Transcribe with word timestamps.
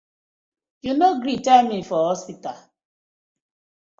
Yu 0.85 0.91
been 0.93 0.99
no 1.01 1.09
gree 1.21 1.37
tell 1.47 1.63
me 1.71 1.79
for 1.83 1.99
hospital. 2.09 2.57